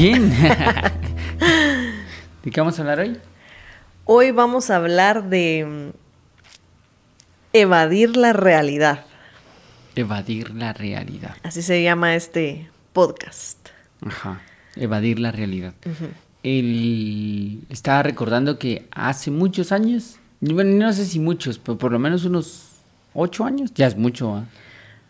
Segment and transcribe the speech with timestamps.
[0.00, 0.30] Bien.
[2.42, 3.18] ¿De qué vamos a hablar hoy?
[4.06, 5.90] Hoy vamos a hablar de mm,
[7.52, 9.04] evadir la realidad.
[9.94, 11.36] Evadir la realidad.
[11.42, 13.58] Así se llama este podcast.
[14.00, 14.40] Ajá.
[14.74, 15.74] Evadir la realidad.
[16.42, 17.66] El...
[17.68, 22.24] Estaba recordando que hace muchos años, bueno, no sé si muchos, pero por lo menos
[22.24, 22.70] unos
[23.12, 24.34] ocho años, ya es mucho.
[24.34, 24.46] ¿ah?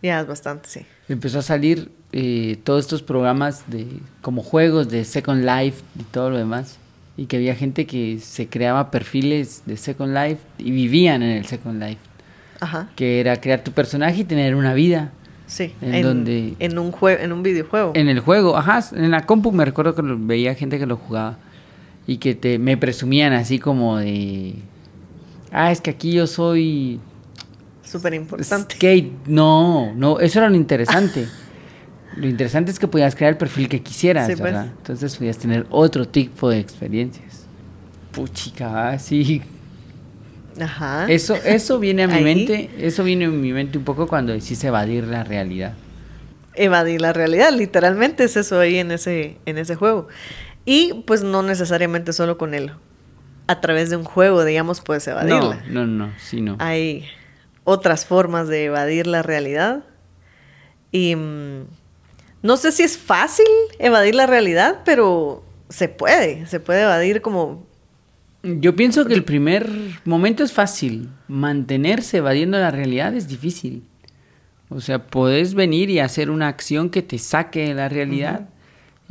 [0.02, 0.84] Ya es bastante, sí.
[1.08, 3.86] Empezó a salir eh, todos estos programas de
[4.22, 6.78] como juegos de Second Life y todo lo demás.
[7.16, 11.46] Y que había gente que se creaba perfiles de Second Life y vivían en el
[11.46, 11.98] Second Life.
[12.60, 12.88] Ajá.
[12.96, 15.12] Que era crear tu personaje y tener una vida.
[15.46, 15.72] Sí.
[15.82, 17.92] En donde- En un, jue- en un videojuego.
[17.94, 20.96] En el juego, ajá, en la compu me recuerdo que lo- veía gente que lo
[20.96, 21.38] jugaba
[22.06, 24.54] y que te me presumían así como de
[25.52, 27.00] ah, es que aquí yo soy
[27.82, 28.76] Súper importante.
[28.76, 29.12] skate.
[29.26, 31.26] No, no, eso era lo interesante.
[32.20, 34.42] lo interesante es que podías crear el perfil que quisieras, Sí, pues.
[34.52, 34.66] ¿verdad?
[34.76, 37.46] Entonces podías tener otro tipo de experiencias.
[38.12, 39.42] Puchica, sí.
[40.60, 41.06] Ajá.
[41.08, 42.24] Eso, eso viene a mi Ahí.
[42.24, 45.74] mente, eso viene a mi mente un poco cuando decís evadir la realidad.
[46.54, 50.08] Evadir la realidad, literalmente es eso ahí en ese, en ese juego.
[50.64, 52.72] Y pues no necesariamente solo con él.
[53.46, 55.62] A través de un juego, digamos, puedes No, evadirla.
[55.68, 56.56] no, no, sí, no.
[56.58, 57.04] Hay
[57.64, 59.84] otras formas de evadir la realidad.
[60.92, 61.62] Y mm,
[62.42, 63.46] no sé si es fácil
[63.78, 66.46] evadir la realidad, pero se puede.
[66.46, 67.66] Se puede evadir como...
[68.42, 69.70] Yo pienso que el primer
[70.04, 71.10] momento es fácil.
[71.28, 73.82] Mantenerse evadiendo la realidad es difícil.
[74.70, 78.48] O sea, podés venir y hacer una acción que te saque de la realidad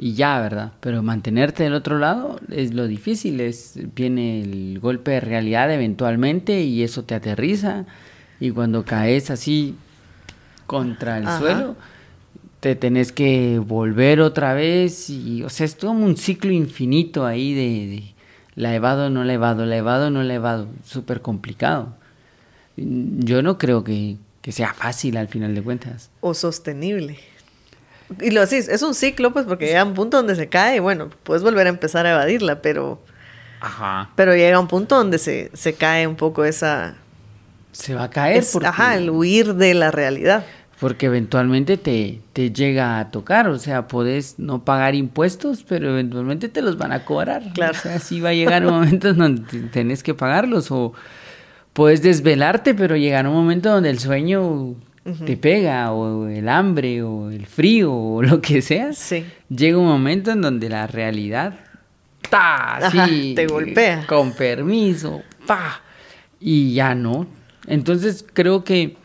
[0.02, 0.72] y ya, ¿verdad?
[0.80, 3.42] Pero mantenerte del otro lado es lo difícil.
[3.42, 7.86] Es, viene el golpe de realidad eventualmente y eso te aterriza.
[8.40, 9.76] Y cuando caes así
[10.66, 11.40] contra el Ajá.
[11.40, 11.76] suelo,
[12.60, 15.10] te tenés que volver otra vez.
[15.10, 17.62] Y, o sea, es todo un ciclo infinito ahí de,
[17.96, 18.14] de
[18.56, 20.68] la evado, no la evado, la evado, no la evado.
[20.86, 21.96] Súper complicado.
[22.78, 26.10] Yo no creo que, que sea fácil al final de cuentas.
[26.22, 27.20] o sostenible.
[28.22, 30.80] Y lo decís, es un ciclo, pues, porque llega un punto donde se cae y
[30.80, 33.00] bueno, puedes volver a empezar a evadirla, pero,
[33.62, 34.10] Ajá.
[34.16, 36.96] pero llega un punto donde se, se cae un poco esa...
[37.72, 40.44] Se va a caer es- porque, Ajá, el huir de la realidad.
[40.80, 43.48] Porque eventualmente te, te llega a tocar.
[43.50, 47.44] O sea, podés no pagar impuestos, pero eventualmente te los van a cobrar.
[47.54, 47.74] Claro.
[47.78, 50.72] O sea, sí va a llegar un momento en donde te- tenés que pagarlos.
[50.72, 50.94] O
[51.74, 54.76] puedes desvelarte, pero llegará un momento donde el sueño
[55.26, 58.94] te pega, o el hambre, o el frío, o lo que sea.
[58.94, 59.26] Sí.
[59.50, 61.56] llega un momento en donde la realidad
[62.30, 62.78] ¡ta!
[62.78, 64.06] Ajá, Así, te golpea.
[64.06, 65.82] Con permiso, ¡pa!
[66.40, 67.26] Y ya no.
[67.66, 68.98] Entonces creo que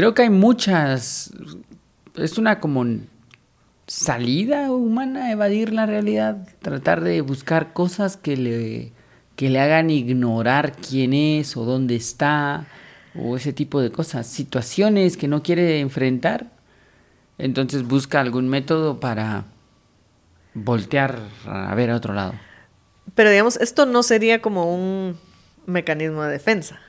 [0.00, 1.30] creo que hay muchas
[2.16, 2.86] es una como
[3.86, 8.92] salida humana evadir la realidad, tratar de buscar cosas que le
[9.36, 12.66] que le hagan ignorar quién es o dónde está
[13.14, 16.46] o ese tipo de cosas, situaciones que no quiere enfrentar.
[17.36, 19.44] Entonces busca algún método para
[20.54, 22.32] voltear a ver a otro lado.
[23.14, 25.18] Pero digamos, esto no sería como un
[25.66, 26.80] mecanismo de defensa.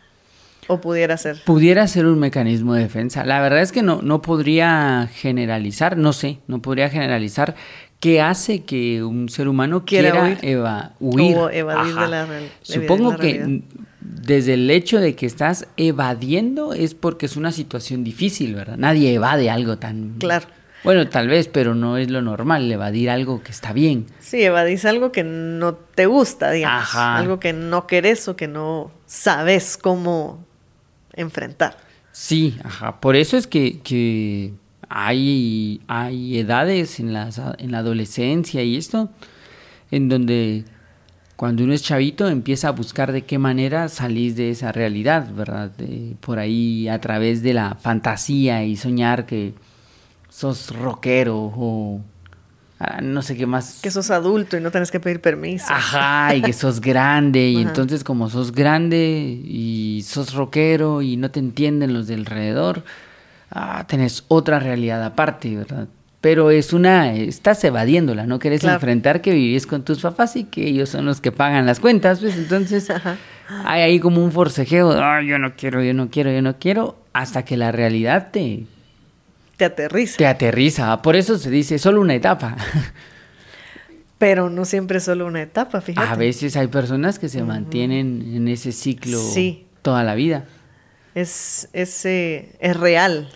[0.67, 1.37] O pudiera ser.
[1.45, 3.25] Pudiera ser un mecanismo de defensa.
[3.25, 7.55] La verdad es que no, no podría generalizar, no sé, no podría generalizar
[7.99, 10.37] qué hace que un ser humano Quiera quiera huir.
[10.41, 11.35] eva- huir.
[11.37, 12.03] O evadir Ajá.
[12.05, 12.27] de la
[12.61, 13.61] Supongo la que realidad.
[13.99, 18.77] desde el hecho de que estás evadiendo es porque es una situación difícil, ¿verdad?
[18.77, 20.15] Nadie evade algo tan...
[20.19, 20.47] Claro.
[20.83, 24.07] Bueno, tal vez, pero no es lo normal, evadir algo que está bien.
[24.19, 26.81] Sí, evadís algo que no te gusta, digamos.
[26.81, 27.17] Ajá.
[27.17, 30.43] Algo que no querés o que no sabes cómo
[31.13, 31.77] enfrentar.
[32.11, 32.99] Sí, ajá.
[32.99, 34.53] Por eso es que, que
[34.89, 39.09] hay, hay edades en, en la adolescencia y esto,
[39.89, 40.65] en donde
[41.41, 45.71] cuando uno es chavito empieza a buscar de qué manera salís de esa realidad, ¿verdad?
[46.19, 49.55] Por ahí a través de la fantasía y soñar que
[50.29, 52.01] sos rockero o
[53.01, 53.79] no sé qué más.
[53.81, 55.65] Que sos adulto y no tenés que pedir permiso.
[55.69, 57.69] Ajá, y que sos grande, y Ajá.
[57.69, 62.83] entonces como sos grande y sos rockero y no te entienden los de alrededor,
[63.51, 65.87] ah, tenés otra realidad aparte, ¿verdad?
[66.21, 68.75] Pero es una, estás evadiéndola, no querés Claro.
[68.75, 72.19] enfrentar que vivís con tus papás y que ellos son los que pagan las cuentas,
[72.19, 73.17] pues entonces Ajá.
[73.65, 76.97] hay ahí como un forcejeo, "Ay, yo no quiero, yo no quiero, yo no quiero,
[77.13, 78.65] hasta que la realidad te,
[79.61, 80.17] Te aterriza.
[80.17, 81.01] te aterriza.
[81.03, 82.57] Por eso se dice solo una etapa.
[84.17, 86.07] Pero no siempre es solo una etapa, fíjate.
[86.07, 89.67] A veces hay personas que se mantienen en ese ciclo Sí.
[89.83, 90.45] toda la vida.
[91.13, 93.29] Es, es, eh, es real.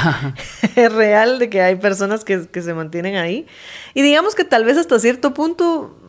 [0.74, 3.46] es real de que hay personas que, que se mantienen ahí.
[3.94, 5.99] Y digamos que tal vez hasta cierto punto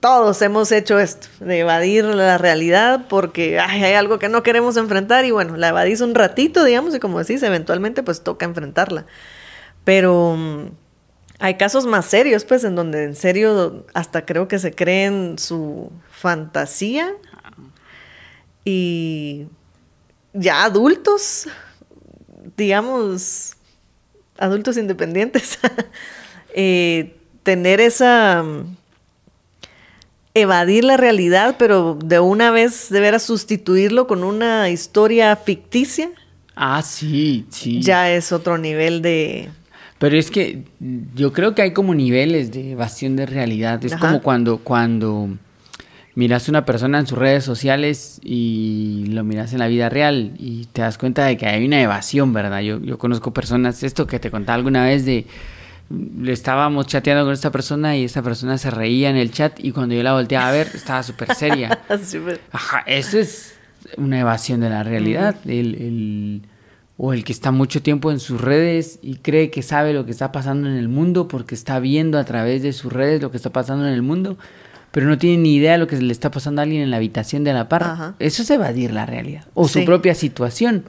[0.00, 5.26] todos hemos hecho esto, de evadir la realidad porque hay algo que no queremos enfrentar
[5.26, 9.04] y bueno, la evadís un ratito, digamos, y como decís, eventualmente pues toca enfrentarla.
[9.84, 10.70] Pero mm,
[11.38, 15.90] hay casos más serios, pues, en donde en serio hasta creo que se creen su
[16.10, 17.14] fantasía
[18.64, 19.46] y
[20.32, 21.48] ya adultos,
[22.56, 23.56] digamos,
[24.38, 25.58] adultos independientes,
[26.54, 28.76] eh, tener esa mm,
[30.34, 36.10] evadir la realidad, pero de una vez deber sustituirlo con una historia ficticia.
[36.54, 37.80] Ah, sí, sí.
[37.80, 39.50] Ya es otro nivel de...
[39.98, 40.64] Pero es que
[41.14, 43.84] yo creo que hay como niveles de evasión de realidad.
[43.84, 45.28] Es como cuando, cuando
[46.14, 50.32] miras a una persona en sus redes sociales y lo miras en la vida real
[50.38, 52.60] y te das cuenta de que hay una evasión, ¿verdad?
[52.60, 55.26] Yo, yo conozco personas, esto que te contaba alguna vez de
[55.90, 59.72] le estábamos chateando con esta persona y esta persona se reía en el chat y
[59.72, 61.80] cuando yo la volteaba a ver estaba súper seria.
[62.52, 63.54] Ajá, eso es
[63.96, 65.36] una evasión de la realidad.
[65.46, 66.42] el,
[67.02, 70.10] o el que está mucho tiempo en sus redes y cree que sabe lo que
[70.10, 73.38] está pasando en el mundo porque está viendo a través de sus redes lo que
[73.38, 74.36] está pasando en el mundo
[74.90, 76.96] pero no tiene ni idea de lo que le está pasando a alguien en la
[76.96, 78.14] habitación de la par.
[78.18, 79.44] Eso es evadir la realidad.
[79.54, 80.84] O su propia situación.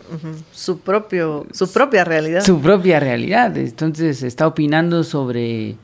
[0.51, 2.44] Su propio, su propia realidad.
[2.44, 3.56] Su propia realidad.
[3.57, 5.75] Entonces está opinando sobre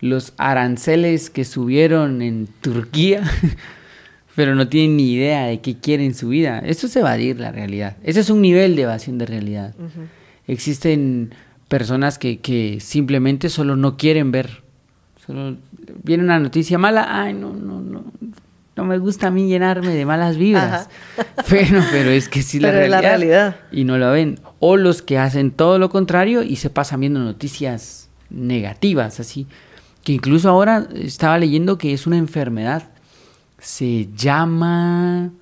[0.00, 3.22] los aranceles que subieron en Turquía,
[4.36, 6.60] pero no tiene ni idea de qué quiere en su vida.
[6.60, 7.96] Eso es evadir la realidad.
[8.02, 9.74] Ese es un nivel de evasión de realidad.
[10.46, 11.34] Existen
[11.68, 14.65] personas que, que simplemente solo no quieren ver
[15.26, 15.56] Solo
[16.02, 18.04] viene una noticia mala, ay, no, no, no,
[18.76, 20.88] no me gusta a mí llenarme de malas vibras.
[21.48, 23.56] Pero, pero es que sí la, realidad, la realidad.
[23.72, 24.38] Y no lo ven.
[24.60, 29.46] O los que hacen todo lo contrario y se pasan viendo noticias negativas, así.
[30.04, 32.84] Que incluso ahora estaba leyendo que es una enfermedad.
[33.58, 35.32] Se llama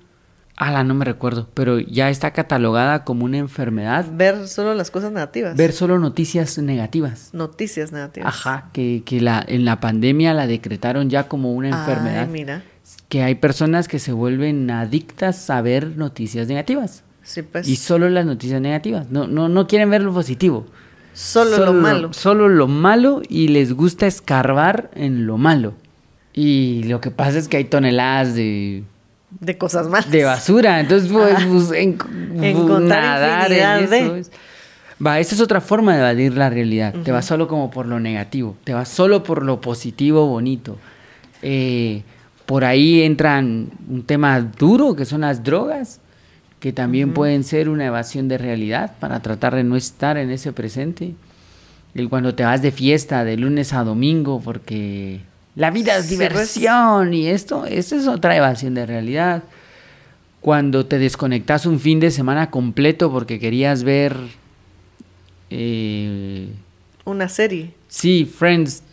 [0.57, 4.05] la no me recuerdo, pero ya está catalogada como una enfermedad.
[4.11, 5.55] Ver solo las cosas negativas.
[5.57, 7.29] Ver solo noticias negativas.
[7.33, 8.27] Noticias negativas.
[8.27, 12.27] Ajá, que, que la, en la pandemia la decretaron ya como una enfermedad.
[12.27, 12.63] mira.
[13.09, 17.03] Que hay personas que se vuelven adictas a ver noticias negativas.
[17.23, 17.67] Sí, pues.
[17.67, 19.09] Y solo las noticias negativas.
[19.09, 20.67] No, no, no quieren ver lo positivo.
[21.13, 22.13] Solo, lo malo.
[22.13, 25.73] Solo lo malo y les gusta escarbar en lo malo.
[26.33, 28.83] Y lo que pasa es que hay toneladas de
[29.39, 30.09] de cosas malas.
[30.09, 30.79] De basura.
[30.79, 31.97] Entonces, pues, pues en,
[32.87, 34.31] nadar en eso.
[35.05, 36.93] Va, esa es otra forma de evadir la realidad.
[37.03, 38.55] Te vas solo como por lo negativo.
[38.63, 40.77] Te vas solo por lo positivo, bonito.
[41.41, 42.03] Eh,
[42.45, 45.99] por ahí entran un tema duro, que son las drogas,
[46.59, 50.53] que también pueden ser una evasión de realidad para tratar de no estar en ese
[50.53, 51.13] presente.
[51.93, 55.21] El cuando te vas de fiesta de lunes a domingo porque
[55.55, 59.43] la vida es diversión y esto, esto es otra evasión de realidad.
[60.41, 64.15] Cuando te desconectas un fin de semana completo porque querías ver...
[65.49, 66.49] Eh,
[67.05, 67.73] Una serie.
[67.87, 68.83] Sí, Friends,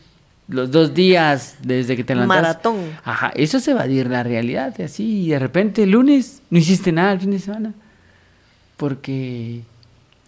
[0.49, 2.43] los dos días desde que te levantas.
[2.43, 2.77] Maratón.
[3.05, 4.81] Ajá, eso es evadir la realidad.
[4.81, 7.75] Así, y de repente el lunes no hiciste nada el fin de semana.
[8.77, 9.63] Porque...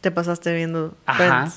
[0.01, 1.51] Te pasaste viendo Ajá.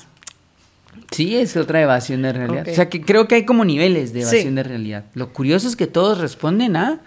[1.10, 2.66] Sí, es otra evasión de realidad.
[2.68, 5.04] O sea, que creo que hay como niveles de evasión de realidad.
[5.14, 7.00] Lo curioso es que todos responden a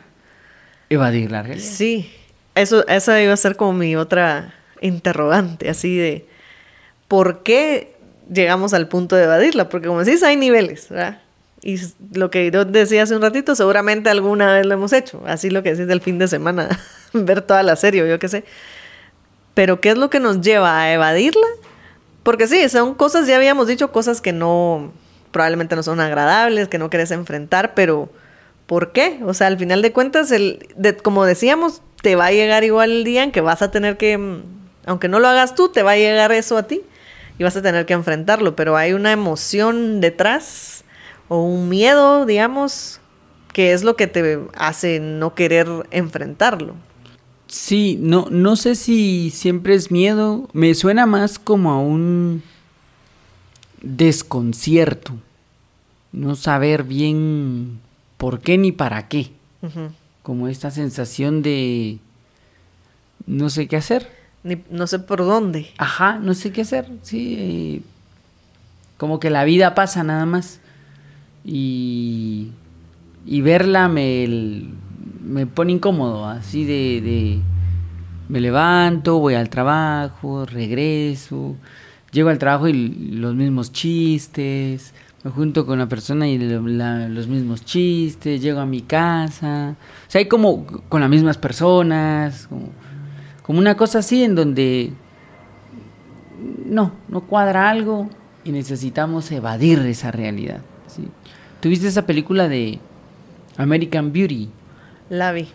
[0.89, 1.65] evadir la realidad.
[1.67, 2.11] Sí,
[2.55, 6.25] eso, esa iba a ser como mi otra interrogante, así de
[7.07, 7.95] ¿por qué
[8.31, 9.69] llegamos al punto de evadirla?
[9.69, 11.19] Porque como decís, hay niveles, ¿verdad?
[11.63, 11.79] Y
[12.13, 15.21] lo que yo decía hace un ratito, seguramente alguna vez lo hemos hecho.
[15.27, 16.69] Así lo que decís del fin de semana,
[17.13, 18.43] ver toda la serie yo qué sé.
[19.53, 21.47] Pero ¿qué es lo que nos lleva a evadirla?
[22.23, 24.91] Porque sí, son cosas, ya habíamos dicho, cosas que no,
[25.31, 28.09] probablemente no son agradables, que no quieres enfrentar, pero
[28.67, 29.19] ¿por qué?
[29.25, 32.91] O sea, al final de cuentas, el, de, como decíamos, te va a llegar igual
[32.91, 34.43] el día en que vas a tener que, mm,
[34.85, 36.81] aunque no lo hagas tú, te va a llegar eso a ti
[37.37, 40.83] y vas a tener que enfrentarlo, pero hay una emoción detrás
[41.27, 42.99] o un miedo, digamos,
[43.53, 46.75] que es lo que te hace no querer enfrentarlo.
[47.51, 50.47] Sí, no, no sé si siempre es miedo.
[50.53, 52.43] Me suena más como a un
[53.81, 55.17] desconcierto.
[56.13, 57.81] No saber bien
[58.15, 59.33] por qué ni para qué.
[60.23, 61.99] Como esta sensación de
[63.27, 64.09] no sé qué hacer.
[64.43, 65.71] Ni, no sé por dónde.
[65.77, 66.89] Ajá, no sé qué hacer.
[67.01, 67.83] Sí.
[68.95, 70.61] como que la vida pasa nada más.
[71.43, 72.51] Y,
[73.25, 74.69] y verla me
[75.23, 77.39] me pone incómodo, así de,
[78.27, 81.55] me levanto, voy al trabajo, regreso,
[82.11, 87.63] llego al trabajo y los mismos chistes, me junto con la persona y los mismos
[87.63, 89.75] chistes, llego a mi casa,
[90.07, 92.69] o sea, hay como con las mismas personas, como,
[93.47, 94.93] una cosa así en donde
[96.65, 98.09] no, no cuadra algo
[98.45, 100.61] y necesitamos evadir esa realidad.
[101.59, 102.79] ¿Tuviste esa película de
[103.57, 104.49] American Beauty?
[105.11, 105.49] La vi.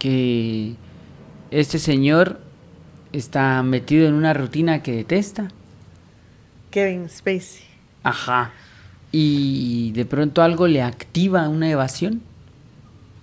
[0.00, 0.74] Que
[1.52, 2.40] este señor
[3.12, 5.46] está metido en una rutina que detesta.
[6.72, 7.62] Kevin Spacey.
[8.02, 8.50] Ajá.
[9.12, 12.20] Y de pronto algo le activa una evasión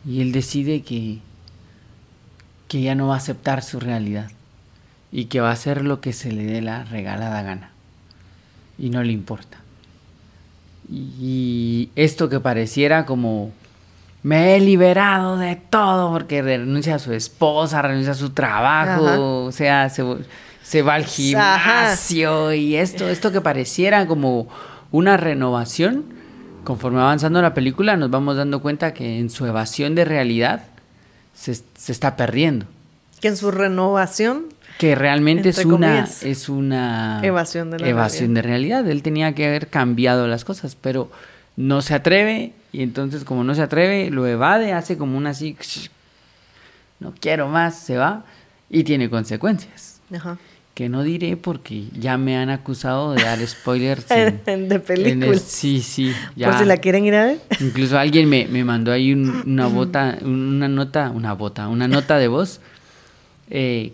[0.05, 1.19] y él decide que,
[2.69, 4.31] que ya no va a aceptar su realidad
[5.11, 7.71] y que va a hacer lo que se le dé la regalada gana
[8.79, 9.57] y no le importa.
[10.89, 13.51] Y esto que pareciera como
[14.23, 19.51] me he liberado de todo porque renuncia a su esposa, renuncia a su trabajo, o
[19.51, 20.03] sea, se,
[20.61, 24.47] se, va al gimnasio y esto, esto que pareciera como
[24.91, 26.05] una renovación,
[26.63, 30.63] conforme avanzando la película nos vamos dando cuenta que en su evasión de realidad
[31.33, 32.67] se, se está perdiendo.
[33.19, 34.45] Que en su renovación
[34.77, 38.87] que realmente es una es una evasión de evasión de realidad.
[38.89, 41.11] Él tenía que haber cambiado las cosas, pero
[41.61, 45.55] no se atreve y entonces como no se atreve, lo evade, hace como una así,
[46.99, 48.23] no quiero más, se va
[48.69, 50.01] y tiene consecuencias.
[50.13, 50.37] Ajá.
[50.73, 54.07] Que no diré porque ya me han acusado de dar spoilers.
[54.45, 55.41] de películas.
[55.41, 56.13] sí, sí.
[56.41, 57.39] Por si la quieren ir a ver.
[57.59, 62.27] Incluso alguien me, me mandó ahí una bota, una nota, una bota, una nota de
[62.29, 62.61] voz
[63.49, 63.91] eh,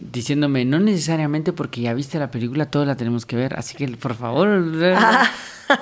[0.00, 3.86] diciéndome, no necesariamente porque ya viste la película, todos la tenemos que ver, así que
[3.88, 4.48] por favor.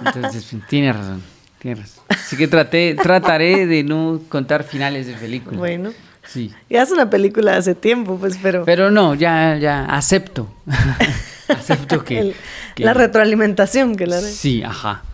[0.05, 1.23] Entonces, tiene razón,
[1.59, 2.05] tiene razón.
[2.09, 5.59] Así que traté, trataré de no contar finales de película.
[5.59, 5.93] Bueno.
[6.27, 6.53] Sí.
[6.69, 8.65] Ya es una película de hace tiempo, pues, pero.
[8.65, 10.53] Pero no, ya, ya, acepto.
[11.49, 12.35] acepto que,
[12.77, 15.05] La retroalimentación que la Sí, ajá.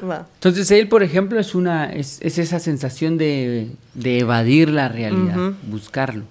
[0.00, 3.68] Entonces él, por ejemplo, es una, es, esa sensación de,
[4.02, 6.24] evadir la realidad, buscarlo.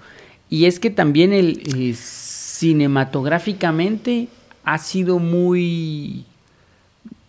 [0.50, 4.28] Y es que también el, eh, cinematográficamente
[4.64, 6.26] ha sido muy,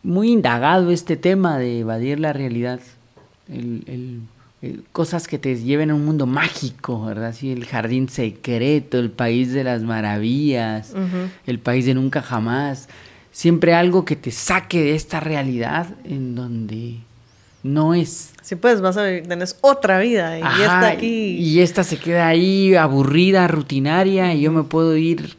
[0.06, 2.80] muy indagado este tema de evadir la realidad.
[3.52, 4.22] El,
[4.92, 7.34] cosas que te lleven a un mundo mágico, ¿verdad?
[7.36, 10.94] Sí, el jardín secreto, el país de las maravillas,
[11.46, 12.88] el país de nunca jamás.
[13.32, 16.96] Siempre algo que te saque de esta realidad en donde
[17.62, 18.32] no es.
[18.42, 21.36] Sí, pues vas a ver, tenés otra vida y esta aquí.
[21.36, 25.36] Y esta se queda ahí aburrida, rutinaria, y yo me puedo ir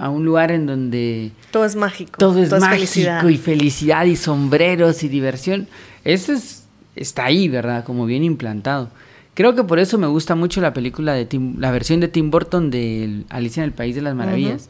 [0.00, 2.18] a un lugar en donde todo es mágico.
[2.18, 5.68] Todo es mágico y felicidad y sombreros y diversión.
[6.04, 6.64] Eso es,
[6.96, 7.84] está ahí, ¿verdad?
[7.84, 8.90] Como bien implantado.
[9.34, 12.30] Creo que por eso me gusta mucho la película de Tim, la versión de Tim
[12.30, 14.68] Burton de Alicia en el País de las Maravillas.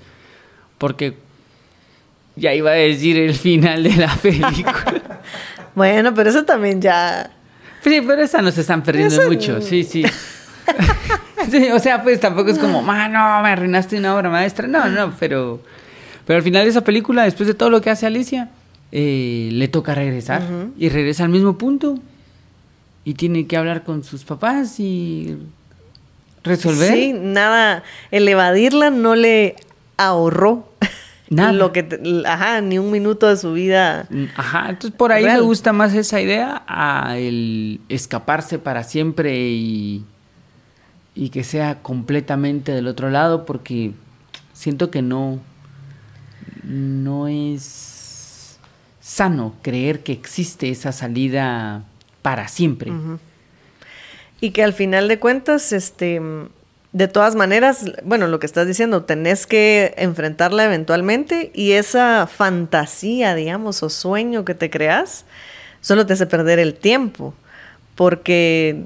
[0.79, 1.17] Porque
[2.37, 5.21] ya iba a decir el final de la película.
[5.75, 7.31] Bueno, pero eso también ya.
[7.83, 10.05] Sí, pero esa nos están perdiendo mucho, sí, sí.
[11.75, 14.67] o sea, pues tampoco es como, no, me arruinaste una obra maestra.
[14.69, 15.61] No, no, pero,
[16.27, 18.51] pero al final de esa película, después de todo lo que hace Alicia,
[18.91, 20.43] eh, le toca regresar
[20.79, 21.99] y regresa al mismo punto
[23.05, 25.37] y tiene que hablar con sus papás y
[26.45, 26.93] resolver.
[26.93, 29.57] Sí, nada, el evadirla no le
[29.97, 30.69] ahorró
[31.33, 31.53] Nada.
[31.53, 34.07] Lo que, ajá, ni un minuto de su vida.
[34.37, 40.05] Ajá, entonces por ahí me gusta más esa idea a el escaparse para siempre y,
[41.15, 43.93] y que sea completamente del otro lado porque
[44.53, 45.41] siento que no,
[46.63, 48.59] no es
[49.01, 51.85] sano creer que existe esa salida
[52.23, 52.93] para siempre.
[54.41, 56.21] Y que al final de cuentas, este
[56.93, 63.35] de todas maneras, bueno, lo que estás diciendo, tenés que enfrentarla eventualmente y esa fantasía,
[63.35, 65.25] digamos, o sueño que te creas,
[65.81, 67.35] solo te hace perder el tiempo,
[67.95, 68.85] porque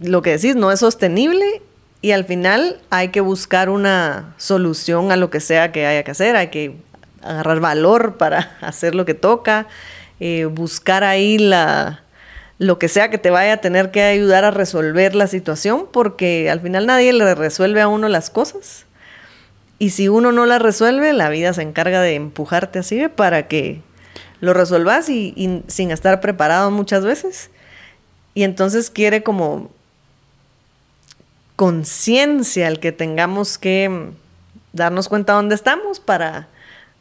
[0.00, 1.62] lo que decís no es sostenible
[2.02, 6.10] y al final hay que buscar una solución a lo que sea que haya que
[6.10, 6.76] hacer, hay que
[7.22, 9.66] agarrar valor para hacer lo que toca,
[10.18, 12.02] eh, buscar ahí la,
[12.58, 16.50] lo que sea que te vaya a tener que ayudar a resolver la situación, porque
[16.50, 18.84] al final nadie le resuelve a uno las cosas.
[19.78, 23.80] Y si uno no la resuelve, la vida se encarga de empujarte así para que
[24.40, 27.50] lo resuelvas y, sin estar preparado muchas veces.
[28.34, 29.70] Y entonces quiere como
[31.60, 34.12] conciencia el que tengamos que
[34.72, 36.48] darnos cuenta dónde estamos para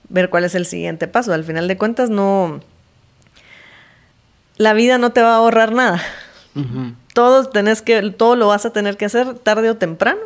[0.09, 1.31] ver cuál es el siguiente paso.
[1.31, 2.59] Al final de cuentas no
[4.57, 6.01] la vida no te va a ahorrar nada.
[7.13, 10.19] todo, tenés que, todo lo vas a tener que hacer tarde o temprano.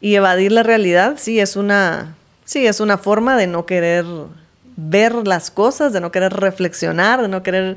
[0.00, 4.04] Y evadir la realidad, sí, es una, sí, es una forma de no querer
[4.74, 7.76] ver las cosas, de no querer reflexionar, de no querer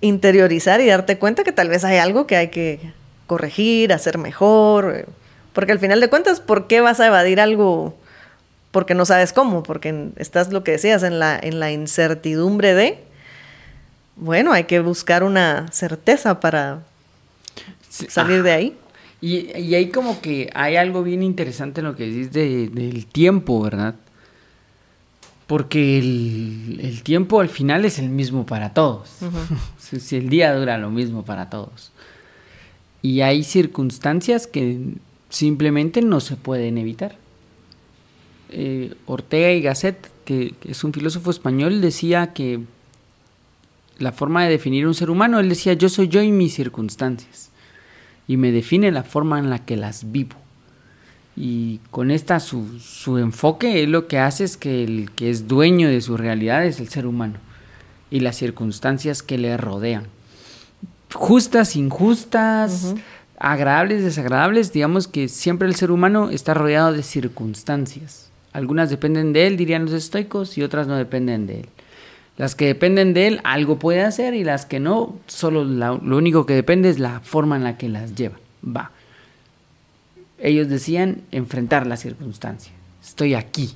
[0.00, 2.98] interiorizar y darte cuenta que tal vez hay algo que hay que
[3.30, 5.06] corregir, hacer mejor.
[5.52, 7.96] Porque al final de cuentas, ¿por qué vas a evadir algo?
[8.72, 12.98] Porque no sabes cómo, porque estás lo que decías en la, en la incertidumbre de,
[14.16, 16.82] bueno, hay que buscar una certeza para
[17.88, 18.76] salir de ahí.
[19.20, 23.62] Y, y ahí como que hay algo bien interesante en lo que dices del tiempo,
[23.62, 23.94] ¿verdad?
[25.46, 29.08] Porque el, tiempo al final es el mismo para todos.
[29.78, 31.92] si el día dura lo mismo para todos.
[33.02, 34.94] Y hay circunstancias que
[35.30, 37.16] simplemente no se pueden evitar.
[38.50, 42.60] Eh, Ortega y Gasset, que, es un filósofo español, decía que
[43.98, 47.50] la forma de definir un ser humano, él decía, yo soy yo y mis circunstancias.
[48.26, 50.36] Y me define la forma en la que las vivo.
[51.36, 55.48] Y con esta su, su enfoque, él lo que hace es que el que es
[55.48, 57.38] dueño de su realidad es el ser humano
[58.10, 60.06] y las circunstancias que le rodean.
[61.12, 62.94] Justas, injustas,
[63.38, 68.30] agradables, desagradables, digamos que siempre el ser humano está rodeado de circunstancias.
[68.52, 71.68] Algunas dependen de él, dirían los estoicos, y otras no dependen de él.
[72.36, 76.46] Las que dependen de él, algo puede hacer, y las que no, solo lo único
[76.46, 78.36] que depende es la forma en la que las lleva.
[78.64, 78.90] Va.
[80.38, 82.72] Ellos decían enfrentar la circunstancia.
[83.02, 83.74] Estoy aquí,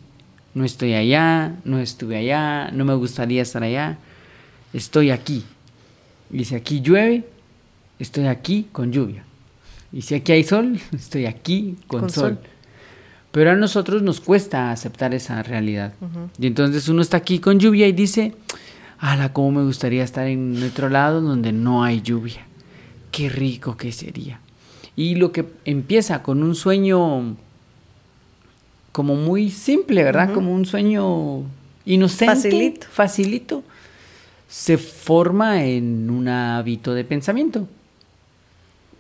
[0.54, 3.98] no estoy allá, no estuve allá, no me gustaría estar allá
[4.74, 5.44] estoy aquí.
[6.34, 7.24] Y si aquí llueve,
[8.00, 9.24] estoy aquí con lluvia.
[9.92, 12.38] Y si aquí hay sol, estoy aquí con, sol.
[13.30, 15.94] Pero a nosotros nos cuesta aceptar esa realidad.
[16.38, 18.34] Y entonces uno está aquí con lluvia y dice,
[18.98, 22.46] ala, cómo me gustaría estar en otro lado donde no hay lluvia.
[23.12, 24.40] Qué rico que sería.
[24.96, 27.36] Y lo que empieza con un sueño
[28.90, 30.32] como muy simple, ¿verdad?
[30.32, 31.42] Como un sueño
[31.84, 32.86] inocente, facilito.
[32.90, 33.64] facilito
[34.49, 37.69] se forma en un hábito de pensamiento.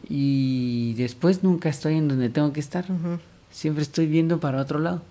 [0.08, 2.84] Y después nunca estoy en donde tengo que estar.
[3.50, 5.02] Siempre estoy viendo para otro lado.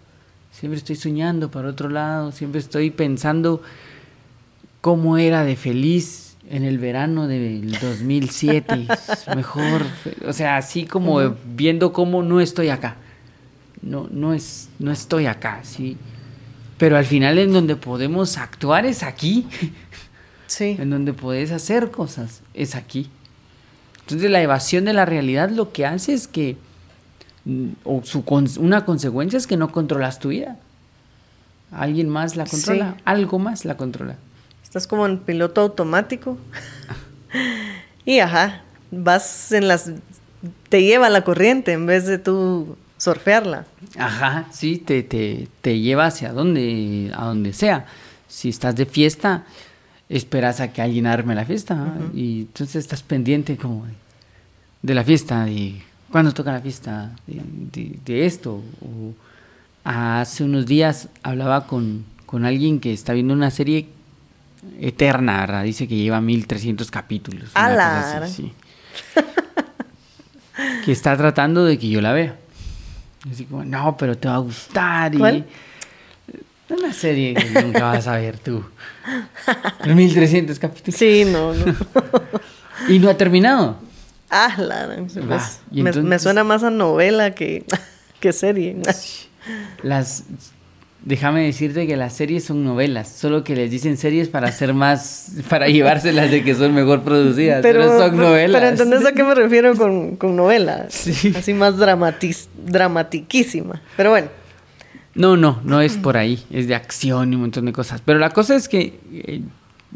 [0.52, 2.32] Siempre estoy soñando para otro lado.
[2.32, 3.62] Siempre estoy pensando
[4.82, 8.88] cómo era de feliz en el verano del 2007.
[9.36, 9.84] Mejor,
[10.28, 12.98] o sea, así como viendo cómo no estoy acá.
[13.82, 15.98] No, no, es, no estoy acá, sí.
[16.78, 19.48] Pero al final en donde podemos actuar es aquí
[20.62, 23.10] en donde puedes hacer cosas, es aquí.
[24.02, 26.58] Entonces la evasión de la realidad lo que hace es que,
[27.46, 28.24] mm, o su,
[28.60, 30.58] una consecuencia es que no controlas tu vida.
[31.72, 34.18] Alguien más la controla, algo más la controla.
[34.64, 36.38] Estás como en piloto automático.
[38.06, 38.62] y ajá,
[38.92, 39.92] vas en las...
[40.70, 43.66] te lleva la corriente en vez de tú surfearla.
[43.98, 47.86] Ajá, sí, te, te, te lleva hacia donde, a donde sea.
[48.28, 49.46] Si estás de fiesta,
[50.14, 53.88] esperas a que alguien arme la fiesta y entonces estás pendiente como
[54.82, 58.62] de, la fiesta, de cuándo toca la fiesta, de, esto.
[59.84, 63.88] hace unos días hablaba con, alguien que está viendo una serie
[64.80, 65.64] eterna, ¿verdad?
[65.64, 67.52] Dice que lleva 1300 capítulos.
[70.86, 72.36] que está tratando de que yo la vea.
[73.32, 75.14] Así como, no, pero te va a gustar.
[75.16, 75.44] Y,
[76.70, 78.64] una serie que nunca vas a ver tú.
[79.86, 80.98] 1300 capítulos.
[80.98, 81.76] Sí, no, no.
[82.90, 83.78] y no ha terminado.
[84.30, 84.90] Ah, la,
[85.28, 87.66] pues, me, suena más a novela que,
[88.20, 88.78] que serie.
[89.84, 90.24] Las
[91.06, 95.34] Déjame decirte que las series son novelas, solo que les dicen series para hacer más,
[95.50, 98.62] para llevárselas de que son mejor producidas, pero, son novelas.
[98.62, 100.86] Pero ¿entendés a qué me refiero con, con novela?
[100.88, 101.34] Sí.
[101.36, 103.82] Así más dramatiquísima.
[103.98, 104.30] Pero bueno.
[105.16, 108.02] No, no, no es por ahí, es de acción y un montón de cosas.
[108.04, 109.42] Pero la cosa es que eh,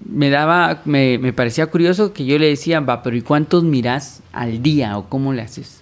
[0.06, 4.22] me daba, me, me, parecía curioso que yo le decía, va, pero ¿y cuántos mirás
[4.32, 5.82] al día o cómo le haces?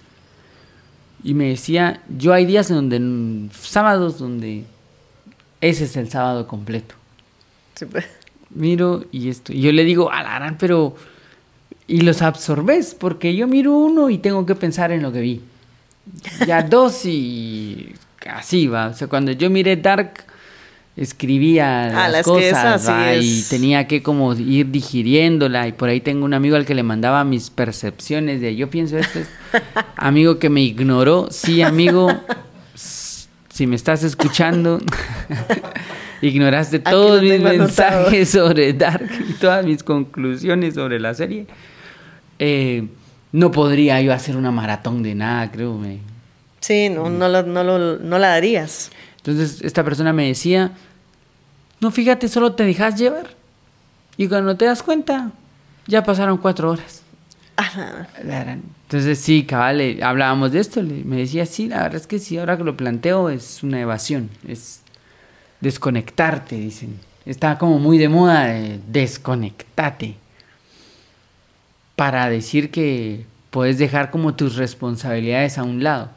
[1.22, 4.64] Y me decía, yo hay días en donde, sábados donde
[5.60, 6.94] ese es el sábado completo.
[7.90, 8.06] Pues.
[8.50, 9.52] Miro y esto.
[9.52, 10.94] Y yo le digo, alarán, pero...
[11.88, 15.40] Y los absorbes, porque yo miro uno y tengo que pensar en lo que vi.
[16.46, 17.94] Ya dos y
[18.28, 18.88] así va.
[18.88, 20.24] O sea, cuando yo miré Dark,
[20.96, 25.68] escribía ah, las, cosas y tenía que como ir digiriéndola.
[25.68, 28.98] Y por ahí tengo un amigo al que le mandaba mis percepciones de yo pienso
[28.98, 29.20] esto.
[29.96, 31.28] amigo que me ignoró.
[31.30, 32.10] Sí, amigo,
[32.74, 34.80] si me estás escuchando.
[36.22, 41.46] ignoraste todos mis mensajes sobre Dark y todas mis conclusiones sobre la serie.
[42.38, 42.86] Eh,
[43.32, 45.76] no podría yo hacer una maratón de nada, creo.
[45.76, 45.98] Me,
[46.66, 48.90] Sí, no, no, lo- no, lo- no la darías.
[49.18, 50.72] Entonces esta persona me decía,
[51.80, 53.28] no, fíjate, solo te dejas llevar.
[54.16, 55.30] Y cuando te das cuenta,
[55.86, 57.02] ya pasaron cuatro horas.
[57.54, 58.08] Ajá.
[58.18, 62.18] Entonces sí, cabal, le- hablábamos de esto, le- me decía, sí, la verdad es que
[62.18, 64.80] sí, ahora que lo planteo es una evasión, es
[65.60, 66.98] desconectarte, dicen.
[67.26, 70.16] Está como muy de moda de desconectate.
[71.94, 76.10] Para decir que puedes dejar como tus responsabilidades a un lado.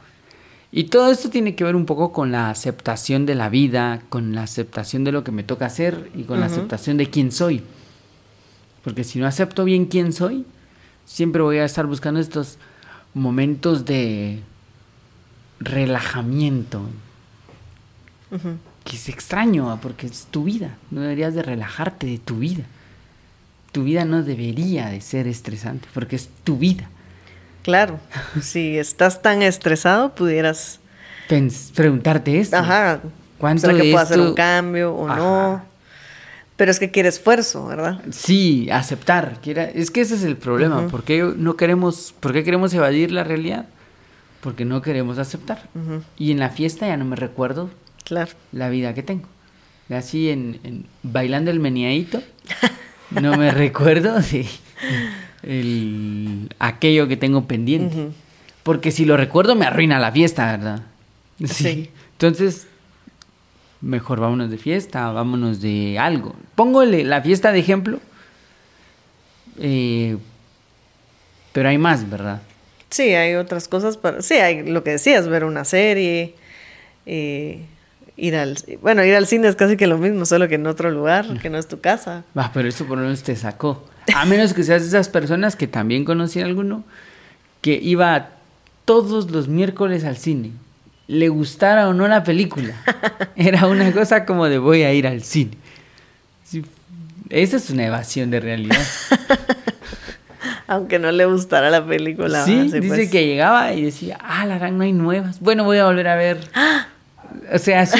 [0.71, 4.35] Y todo esto tiene que ver un poco con la aceptación de la vida, con
[4.35, 7.63] la aceptación de lo que me toca hacer y con la aceptación de quién soy.
[8.83, 10.45] Porque si no acepto bien quién soy,
[11.05, 12.59] siempre voy a estar buscando estos
[13.15, 14.41] momentos de
[15.59, 16.81] relajamiento,
[18.83, 20.77] que es extraño, porque es tu vida.
[20.91, 22.63] No deberías de relajarte de tu vida.
[23.71, 26.89] Tu vida no debería de ser estresante, porque es tu vida.
[27.69, 27.99] Claro.
[28.41, 30.79] si estás tan estresado, pudieras.
[31.29, 32.57] Pens- preguntarte esto.
[32.57, 32.99] Ajá.
[33.37, 35.17] ¿Cuánto ¿Será que puedo hacer esto- un cambio o Ajá.
[35.17, 35.65] no?
[36.57, 38.01] Pero es que quiere esfuerzo, ¿verdad?
[38.11, 39.39] Sí, aceptar.
[39.75, 40.79] Es que ese es el problema.
[40.79, 40.89] Ujú.
[40.89, 43.65] ¿Por qué no queremos, por qué queremos evadir la realidad?
[44.41, 45.69] Porque no queremos aceptar.
[46.17, 47.69] Y en la fiesta ya no me recuerdo
[48.03, 48.31] Claro.
[48.51, 49.27] la vida que tengo.
[49.89, 52.21] Así en, en bailando el meneadito,
[53.11, 54.45] no me recuerdo de
[55.43, 58.09] el, aquello que tengo pendiente.
[58.63, 60.81] Porque si lo recuerdo me arruina la fiesta, ¿verdad?
[61.45, 61.89] Sí.
[62.13, 62.67] Entonces,
[63.81, 66.35] mejor vámonos de fiesta, vámonos de algo.
[66.55, 67.99] Póngole la fiesta de ejemplo.
[69.59, 70.17] eh,
[71.51, 72.41] pero hay más, ¿verdad?
[72.89, 74.21] Sí, hay otras cosas para...
[74.21, 76.35] Sí, hay lo que decías, ver una serie,
[77.05, 77.65] eh,
[78.19, 78.57] ir al...
[78.81, 81.49] Bueno, ir al cine es casi que lo mismo, solo que en otro lugar, que
[81.49, 82.23] no es tu casa.
[82.35, 83.87] Ah, pero eso por lo menos te sacó.
[84.15, 86.83] A menos que seas de esas personas que también conocí a alguno
[87.61, 88.29] que iba
[88.85, 90.51] todos los miércoles al cine.
[91.07, 92.73] Le gustara o no la película.
[93.35, 95.51] Era una cosa como de voy a ir al cine.
[96.43, 96.63] Sí,
[97.29, 98.81] esa es una evasión de realidad.
[100.67, 102.45] Aunque no le gustara la película.
[102.45, 103.09] sí, dice pues.
[103.09, 105.39] que llegaba y decía, ah, la gran no hay nuevas.
[105.39, 106.39] Bueno, voy a volver a ver.
[107.53, 107.99] O sea, así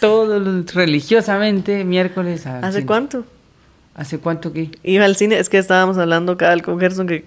[0.00, 2.86] todos religiosamente miércoles al ¿Hace cine.
[2.86, 3.24] cuánto?
[3.94, 4.70] ¿Hace cuánto que?
[4.82, 7.24] Iba al cine, es que estábamos hablando cada con Gerson que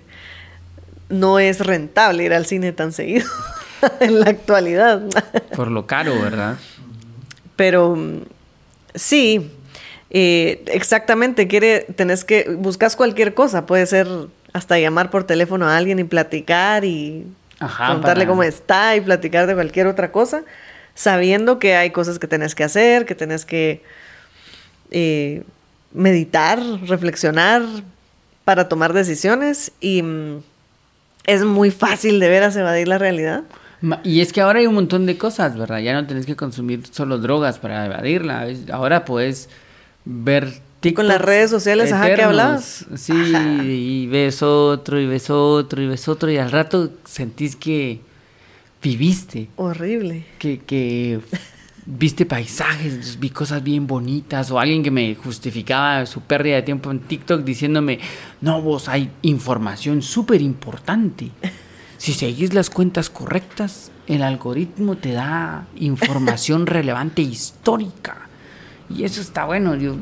[1.10, 3.28] no es rentable ir al cine tan seguido
[4.00, 5.02] en la actualidad.
[5.56, 6.58] Por lo caro, ¿verdad?
[7.56, 7.98] Pero
[8.96, 9.52] sí,
[10.10, 14.08] eh, exactamente, quiere, tenés que, buscas cualquier cosa, puede ser
[14.54, 17.26] hasta llamar por teléfono a alguien y platicar y
[17.60, 20.44] Ajá, para- cómo está y platicar de cualquier otra cosa,
[20.96, 23.84] sabiendo que hay cosas que tenés que hacer, que tenés que
[24.92, 25.44] eh,
[25.94, 27.62] meditar, reflexionar
[28.46, 30.42] para tomar decisiones y mm,
[31.26, 33.44] es muy fácil de veras evadir la realidad.
[34.04, 35.80] Y es que ahora hay un montón de cosas, ¿verdad?
[35.80, 38.48] Ya no tenés que consumir solo drogas para evadirla.
[38.72, 39.50] Ahora puedes
[40.06, 40.54] ver Con
[41.08, 42.86] las TikToks redes sociales, ajá, que hablabas.
[42.96, 43.64] Sí, Ajá.
[43.64, 48.00] y ves otro, y ves otro, y ves otro, y al rato sentís que
[48.86, 50.24] viviste, Horrible.
[50.38, 51.20] que, que
[51.88, 56.92] viste paisajes, vi cosas bien bonitas, o alguien que me justificaba su pérdida de tiempo
[56.92, 58.00] en TikTok diciéndome,
[58.42, 61.32] no, vos hay información súper importante.
[61.98, 68.30] Si seguís las cuentas correctas, el algoritmo te da información relevante histórica.
[68.90, 69.96] Y eso está bueno, yo...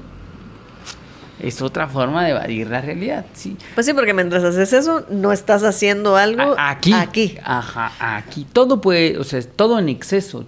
[1.41, 3.57] Es otra forma de evadir la realidad, sí.
[3.73, 6.93] Pues sí, porque mientras haces eso, no estás haciendo algo A- aquí.
[6.93, 7.37] Aquí.
[7.43, 8.45] Ajá, aquí.
[8.53, 10.45] Todo puede, o sea, es todo en exceso.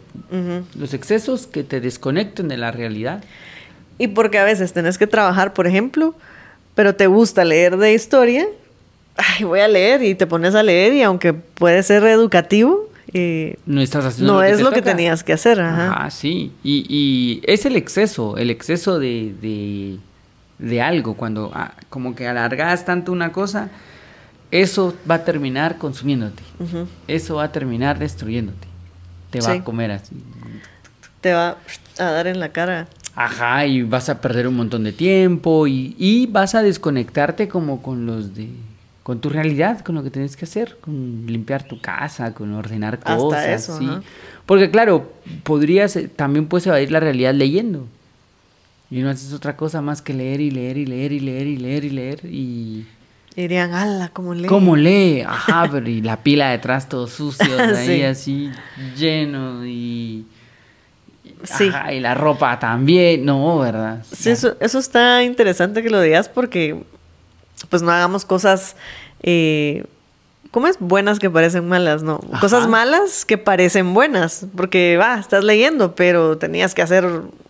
[0.78, 3.24] Los excesos que te desconecten de la realidad.
[3.98, 6.14] Y porque a veces tenés que trabajar, por ejemplo,
[6.76, 8.46] pero te gusta leer de historia,
[9.18, 13.56] ay, voy a leer y te pones a leer y aunque puede ser educativo, eh,
[13.66, 15.62] No estás haciendo no lo que es te lo que tenías que hacer.
[15.62, 15.92] Ajá.
[15.92, 16.52] Ajá, sí.
[16.64, 19.98] Y, y es el exceso, el exceso de, de,
[20.60, 21.16] de algo.
[21.16, 23.70] Cuando ah, como que alargas tanto una cosa,
[24.52, 26.44] eso va a terminar consumiéndote.
[27.08, 28.68] Eso va a terminar destruyéndote.
[29.32, 29.58] Te va Sí.
[29.60, 30.16] a comer así.
[31.22, 31.58] Te va
[32.00, 32.88] a dar en la cara.
[33.16, 37.82] Ajá, y vas a perder un montón de tiempo y, y vas a desconectarte como
[37.82, 38.50] con los de
[39.04, 42.96] con tu realidad, con lo que tienes que hacer, con limpiar tu casa, con ordenar
[42.96, 43.88] Hasta cosas, eso, sí.
[44.48, 45.14] Porque claro,
[45.44, 47.86] podrías eh, también puedes evadir la realidad leyendo.
[48.96, 51.58] Y no haces otra cosa más que leer y leer y leer y leer y
[51.58, 52.86] leer y leer y
[53.36, 54.48] Y dirían, ala, ¿cómo lee?
[54.48, 55.20] ¿Cómo lee?
[55.20, 58.04] Ajá, pero y la pila detrás todo sucio, ahí Sí.
[58.04, 58.52] así
[58.98, 60.26] lleno y
[61.44, 61.68] Sí.
[61.68, 64.02] Ajá, y la ropa también, no, ¿verdad?
[64.10, 66.82] Sí, eso, eso está interesante que lo digas porque
[67.70, 68.78] pues no hagamos cosas
[69.24, 69.84] eh,
[70.56, 70.78] ¿cómo es?
[70.80, 72.22] Buenas que parecen malas, no.
[72.40, 77.06] Cosas malas que parecen buenas, porque va, estás leyendo, pero tenías que hacer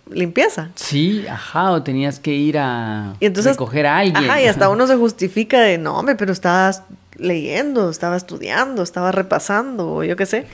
[0.09, 0.69] limpieza.
[0.73, 4.17] Sí, ajá, o tenías que ir a recoger a alguien.
[4.17, 6.81] Ajá, y hasta uno se justifica de, no, hombre, pero estabas
[7.15, 10.47] leyendo, estaba estudiando, estaba repasando, o yo qué sé.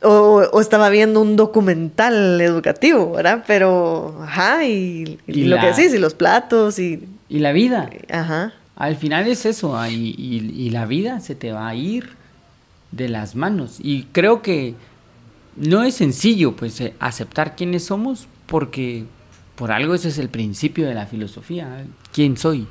[0.00, 3.44] O, estaba viendo un documental educativo, ¿verdad?
[3.46, 7.06] Pero, ajá, y, lo que decís, y los platos, y...
[7.28, 7.90] Y la vida.
[8.10, 8.54] Ajá.
[8.80, 12.10] Al final es eso, y, y, la vida se te va a ir
[12.90, 13.78] de las manos.
[13.80, 14.74] Y creo que
[15.56, 19.04] no es sencillo, pues, eh, aceptar quiénes somos, porque
[19.54, 22.66] por algo ese es el principio de la filosofía, quién soy.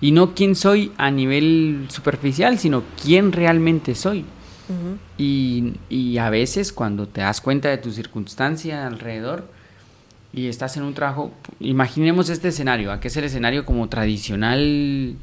[0.00, 4.24] Y no quién soy a nivel superficial, sino quién realmente soy
[5.16, 9.48] y, a veces cuando te das cuenta de tu circunstancia alrededor
[10.32, 15.16] y estás en un trabajo, imaginemos este escenario, que es el escenario como tradicional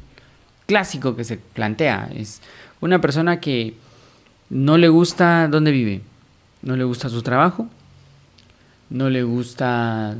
[0.66, 2.10] clásico que se plantea.
[2.14, 2.40] Es
[2.80, 3.74] una persona que
[4.50, 6.02] no le gusta dónde vive,
[6.62, 7.68] no le gusta su trabajo,
[8.90, 10.14] no le gusta,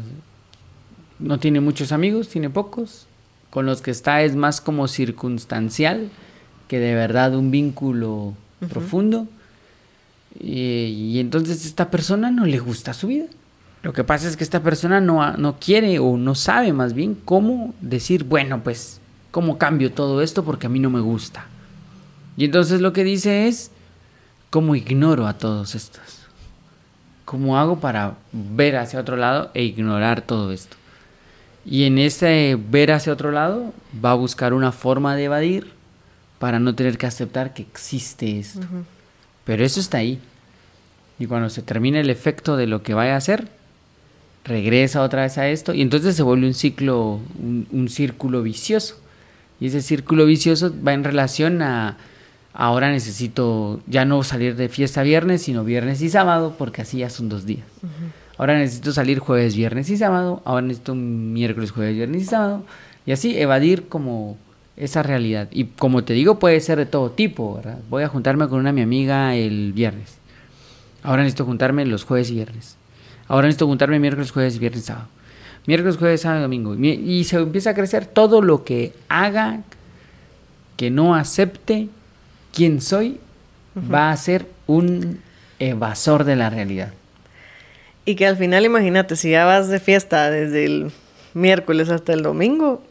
[1.19, 3.07] no tiene muchos amigos, tiene pocos,
[3.51, 6.11] con los que está es más como circunstancial
[6.69, 8.35] que de verdad un vínculo
[8.69, 9.29] profundo.
[10.41, 13.27] Y, entonces esta persona no le gusta su vida.
[13.83, 17.15] Lo que pasa es que esta persona no, no quiere o no sabe más bien
[17.15, 19.01] cómo decir, bueno, pues,
[19.35, 20.45] ¿cómo cambio todo esto?
[20.45, 21.47] Porque a mí no me gusta.
[22.37, 23.73] Y entonces lo que dice es,
[24.49, 26.21] ¿cómo ignoro a todos estos?
[27.25, 30.77] ¿Cómo hago para ver hacia otro lado e ignorar todo esto?
[31.67, 35.73] Y en ese ver hacia otro lado va a buscar una forma de evadir
[36.39, 38.61] para no tener que aceptar que existe esto.
[39.45, 40.21] Pero eso está ahí.
[41.19, 43.49] Y cuando se termina el efecto de lo que vaya a hacer,
[44.45, 49.03] regresa otra vez a esto y entonces se vuelve un ciclo, un, círculo vicioso.
[49.65, 51.97] Y ese círculo vicioso va en relación a
[52.53, 57.09] ahora necesito ya no salir de fiesta viernes, sino viernes y sábado, porque así ya
[57.09, 57.65] son dos días.
[58.37, 62.63] Ahora necesito salir jueves, viernes y sábado, ahora necesito miércoles, jueves, viernes y sábado.
[63.07, 64.37] Y así evadir como
[64.77, 65.49] esa realidad.
[65.51, 67.79] Y como te digo, puede ser de todo tipo, ¿verdad?
[67.89, 70.19] Voy a juntarme con una mi amiga el viernes.
[71.03, 72.77] Ahora necesito juntarme los jueves y viernes.
[73.29, 75.09] Ahora necesito juntarme miércoles, jueves, viernes, sábado.
[75.67, 76.75] Miércoles, jueves, sábado, domingo.
[76.75, 79.61] Y se empieza a crecer todo lo que haga
[80.77, 81.89] que no acepte
[82.53, 83.21] quién soy,
[83.93, 85.21] va a ser un
[85.59, 86.93] evasor de la realidad.
[88.05, 90.93] Y que al final, imagínate, si ya vas de fiesta desde el
[91.33, 92.83] miércoles hasta el domingo,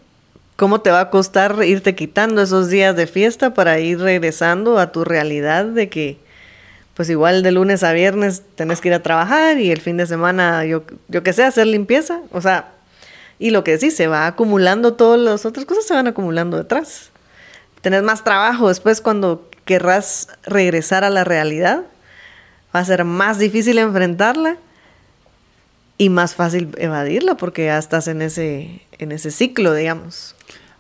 [0.55, 4.91] ¿Cómo te va a costar irte quitando esos días de fiesta para ir regresando a
[4.91, 6.17] tu realidad de que,
[6.93, 10.05] pues igual de lunes a viernes tenés que ir a trabajar y el fin de
[10.05, 12.21] semana, yo, yo qué sé, hacer limpieza?
[12.31, 12.71] O sea,
[13.39, 17.09] y lo que decís, se va acumulando todas las otras cosas, se van acumulando detrás.
[17.81, 21.83] Tenés más trabajo después cuando querrás regresar a la realidad.
[22.75, 24.57] Va a ser más difícil enfrentarla
[25.97, 30.35] y más fácil evadirla porque ya estás en ese, en ese ciclo, digamos.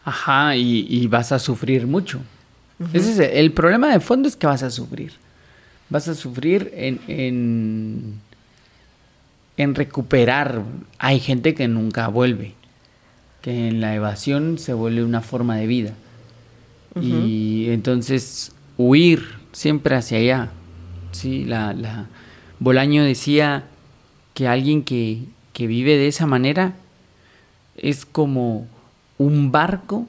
[0.05, 2.21] Ajá, y, vas a sufrir mucho.
[2.93, 5.13] Ese es el, problema de fondo es que vas a sufrir.
[5.93, 8.19] Vas a sufrir en, en,
[9.57, 10.63] en recuperar.
[10.97, 12.55] Hay gente que nunca vuelve,
[13.43, 15.93] que en la evasión se vuelve una forma de vida.
[16.99, 20.49] Y entonces huir siempre hacia allá.
[21.11, 22.07] Sí, la, la
[22.59, 23.65] Bolaño decía
[24.33, 26.73] que alguien que, que vive de esa manera
[27.77, 28.65] es como
[29.19, 30.07] un barco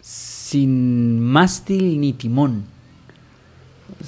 [0.00, 2.64] sin mástil ni timón.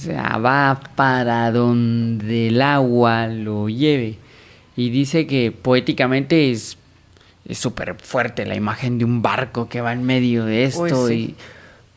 [0.01, 4.17] O sea, va para donde el agua lo lleve.
[4.75, 6.79] Y dice que poéticamente es
[7.51, 11.13] súper fuerte la imagen de un barco que va en medio de esto.
[11.13, 11.35] y,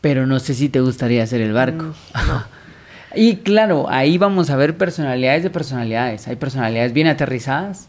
[0.01, 1.85] pero no sé si te gustaría ser el barco.
[1.85, 6.27] Mm, y claro, ahí vamos a ver personalidades de personalidades.
[6.27, 7.87] Hay personalidades bien aterrizadas.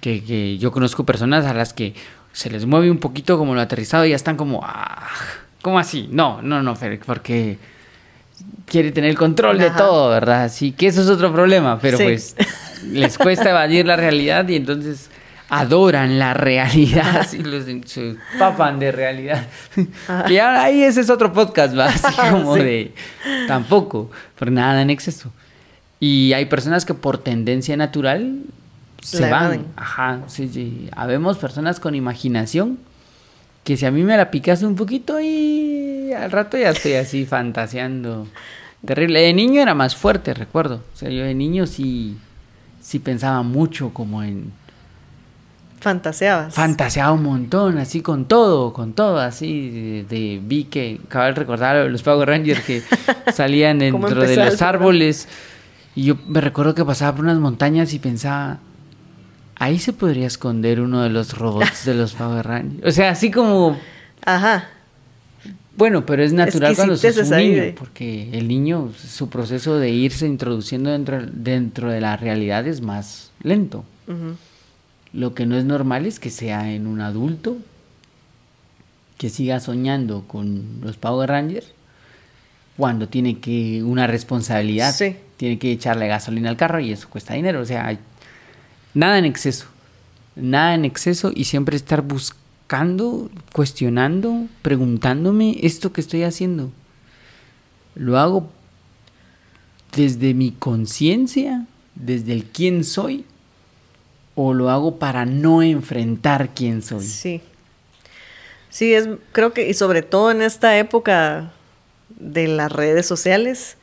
[0.00, 1.94] Que, que yo conozco personas a las que
[2.32, 5.08] se les mueve un poquito como lo aterrizado y ya están como, ah,
[5.62, 6.08] ¿cómo así?
[6.10, 6.74] No, no, no,
[7.06, 7.58] porque
[8.66, 10.44] quiere tener el control de todo, ¿verdad?
[10.44, 12.36] Así que eso es otro problema, pero pues
[12.84, 15.10] les cuesta evadir la realidad y entonces
[15.48, 19.46] adoran la realidad y los, se papan de realidad.
[20.28, 21.86] y ahora ahí ese es otro podcast, ¿va?
[21.86, 22.92] Así como de
[23.46, 25.32] tampoco, por nada en exceso.
[26.00, 28.40] Y hay personas que por tendencia natural
[29.00, 29.66] se van.
[29.76, 30.88] Ajá, sí, sí.
[30.96, 32.78] Habemos personas con imaginación
[33.64, 37.24] que si a mí me la picase un poquito y al rato ya estoy así
[37.26, 38.26] fantaseando.
[38.84, 39.20] Terrible.
[39.20, 40.76] De niño era más fuerte, recuerdo.
[40.92, 42.16] O sea, yo de niño sí,
[42.80, 44.52] sí pensaba mucho como en
[45.80, 46.54] Fantaseabas.
[46.54, 51.34] Fantaseaba un montón, así con todo, con todo, así de, de- vi que, acababa de
[51.36, 52.82] recordar los Power Rangers que
[53.34, 55.28] salían ¿Cómo dentro de los árboles
[55.94, 58.58] y yo me recuerdo que pasaba por unas montañas y pensaba,
[59.56, 62.84] ahí se podría esconder uno de los robots de los Power Rangers.
[62.86, 63.78] O sea, así como,
[64.24, 64.68] Ajá.
[65.76, 69.90] bueno, pero es natural cuando sos un niño, de- porque el niño, su proceso de
[69.90, 73.84] irse introduciendo dentro, dentro de la realidad es más lento.
[75.12, 77.56] Lo que no es normal es que sea en un adulto
[79.18, 81.68] que siga soñando con los Power Rangers
[82.76, 85.14] cuando tiene que una responsabilidad, Sí.
[85.36, 87.96] tiene que echarle gasolina al carro y eso cuesta dinero, o sea,
[88.94, 89.66] nada en exceso,
[90.36, 96.70] nada en exceso y siempre estar buscando, cuestionando, preguntándome esto que estoy haciendo.
[97.94, 98.50] Lo hago
[99.94, 103.24] desde mi conciencia, desde el quién soy,
[104.34, 107.04] o lo hago para no enfrentar quién soy.
[107.04, 107.40] Sí.
[108.68, 111.52] Sí, es, creo que, y sobre todo en esta época
[112.08, 113.76] de las redes sociales,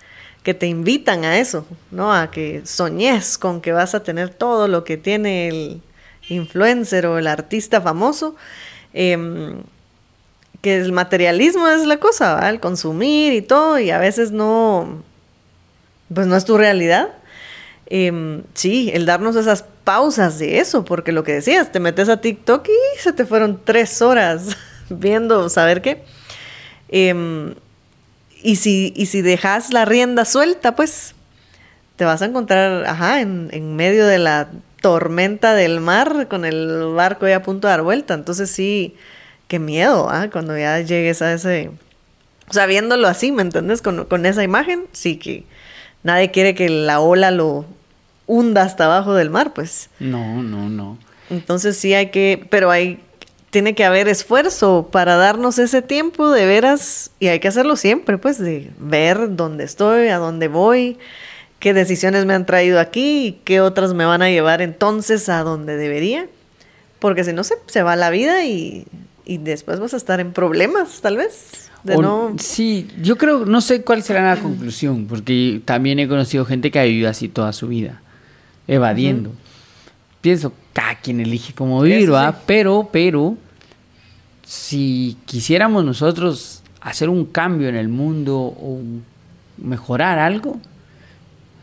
[0.43, 2.13] que te invitan a eso, ¿no?
[2.13, 5.81] A que soñes con que vas a tener todo lo que tiene el
[6.29, 8.35] influencer o el artista famoso.
[8.93, 9.63] em,
[10.61, 12.49] que el materialismo es la cosa, ¿va?
[12.49, 15.03] el consumir y todo, y a veces no,
[16.13, 17.09] pues no es tu realidad.
[17.87, 22.21] Em, sí, el darnos esas pausas de eso, porque lo que decías, te metes a
[22.21, 24.57] TikTok y se te fueron tres horas
[24.89, 26.03] viendo, saber qué.
[26.89, 27.55] Em,
[28.43, 31.15] y, si, y si dejas la rienda suelta, pues
[31.95, 34.49] te vas a encontrar, ajá, en, en medio de la
[34.81, 38.13] tormenta del mar, con el barco ya a punto de dar vuelta.
[38.13, 38.95] Entonces sí,
[39.47, 40.29] qué miedo, ¿ah?
[40.31, 41.71] Cuando ya llegues a ese...
[42.49, 43.81] O sea, viéndolo así, ¿me entiendes?
[43.81, 45.45] Con, con esa imagen, sí que
[46.03, 47.65] nadie quiere que la ola lo
[48.27, 49.89] hunda hasta abajo del mar, pues.
[49.99, 50.97] No, no, no.
[51.29, 52.99] Entonces sí hay que, pero hay,
[53.51, 58.17] tiene que haber esfuerzo para darnos ese tiempo de veras, y hay que hacerlo siempre,
[58.17, 60.97] pues, de ver dónde estoy, a dónde voy,
[61.59, 65.43] qué decisiones me han traído aquí y qué otras me van a llevar entonces a
[65.43, 66.25] donde debería.
[66.99, 68.85] Porque si no, se, se va la vida y,
[69.25, 71.69] y después vas a estar en problemas, tal vez.
[71.83, 72.35] De O- no...
[72.37, 76.79] Sí, yo creo, no sé cuál será la conclusión, porque también he conocido gente que
[76.79, 78.01] ha vivido así toda su vida,
[78.67, 79.31] evadiendo.
[80.21, 82.39] Pienso, cada quien elige cómo vivir, ¿va?
[82.45, 83.37] Pero, pero,
[84.43, 88.79] si quisiéramos nosotros hacer un cambio en el mundo o
[89.57, 90.59] mejorar algo,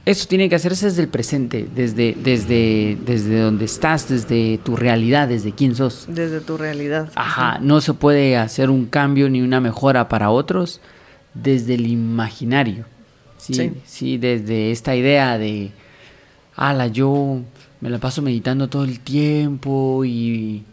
[0.05, 5.29] eso tiene que hacerse desde el presente, desde, desde, desde donde estás, desde tu realidad,
[5.29, 6.07] desde quién sos.
[6.09, 7.11] Desde tu realidad.
[7.15, 10.81] Ajá, no se puede hacer un cambio ni una mejora para otros
[11.35, 12.87] desde el imaginario.
[13.37, 13.73] Sí, Sí.
[13.85, 15.73] sí, desde esta idea de,
[16.57, 17.41] ala, yo
[17.81, 20.65] me la paso meditando todo el tiempo y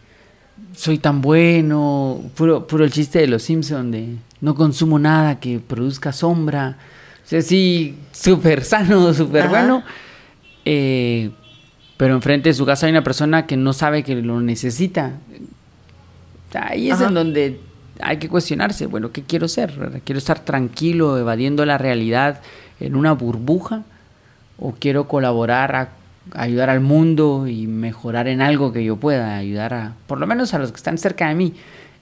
[0.76, 5.60] soy tan bueno, puro, puro el chiste de los Simpson de no consumo nada que
[5.60, 6.78] produzca sombra.
[7.24, 9.84] O sea, sí, súper sano, súper bueno.
[10.66, 11.32] Eh,
[11.98, 15.14] pero enfrente de su casa hay una persona que no sabe que lo necesita.
[16.54, 17.08] Ahí es Ajá.
[17.08, 17.60] en donde
[18.02, 20.02] hay que cuestionarse, bueno, ¿qué quiero ser?
[20.04, 22.42] ¿Quiero estar tranquilo, evadiendo la realidad
[22.80, 23.84] en una burbuja?
[24.58, 25.90] ¿O quiero colaborar a
[26.34, 30.54] ayudar al mundo y mejorar en algo que yo pueda, ayudar a, por lo menos
[30.54, 31.54] a los que están cerca de mí?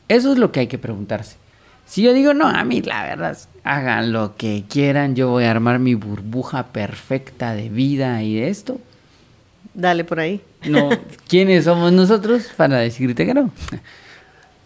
[0.07, 1.37] Eso es lo que hay que preguntarse.
[1.85, 5.51] Si yo digo, no, a mí la verdad, hagan lo que quieran, yo voy a
[5.51, 8.79] armar mi burbuja perfecta de vida y de esto,
[9.73, 10.39] Dale por ahí.
[10.69, 10.89] no,
[11.27, 13.51] ¿quiénes somos nosotros para decirte que no?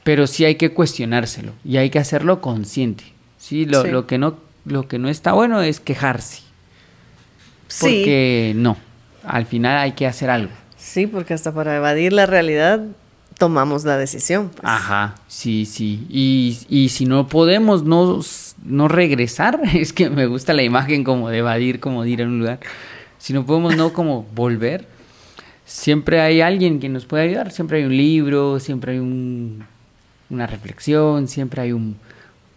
[0.04, 3.04] Pero sí hay que cuestionárselo y hay que hacerlo consciente.
[3.38, 3.89] Sí, lo, Sí.
[3.91, 6.41] lo que no lo que no está bueno es quejarse,
[7.70, 7.80] Sí.
[7.86, 8.76] porque no,
[9.28, 10.52] al final hay que hacer algo.
[10.78, 12.82] Sí, porque hasta para evadir la realidad
[13.38, 14.50] tomamos la decisión.
[14.50, 14.62] pues.
[14.63, 16.06] Ajá, sí, sí.
[16.10, 18.20] Y, y si no podemos no,
[18.63, 22.26] no regresar, es que me gusta la imagen como de evadir, como de ir a
[22.26, 22.60] un lugar.
[23.18, 24.88] Si no podemos no como volver,
[25.66, 27.52] siempre hay alguien que nos puede ayudar.
[27.52, 29.65] Siempre hay un libro, siempre hay un,
[30.30, 31.98] una reflexión, siempre hay un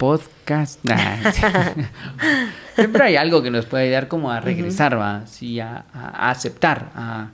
[0.01, 0.81] podcast.
[0.85, 1.31] Nah.
[2.75, 5.27] siempre hay algo que nos puede ayudar como a regresar, ¿va?
[5.27, 5.85] Sí, a,
[6.31, 7.29] aceptar, a,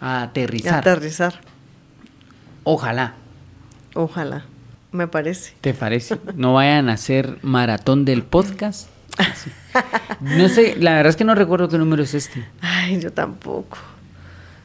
[0.00, 0.78] a aterrizar.
[0.78, 1.40] Aterrizar.
[2.62, 3.14] Ojalá.
[3.94, 4.44] Ojalá.
[4.92, 5.54] Me parece.
[5.60, 6.18] ¿Te parece?
[6.36, 8.88] No vayan a hacer maratón del podcast.
[10.20, 12.46] No sé, la verdad es que no recuerdo qué número es este.
[12.60, 13.78] Ay, yo tampoco.